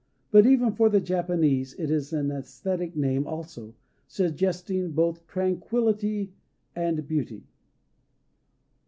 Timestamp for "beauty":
7.07-7.43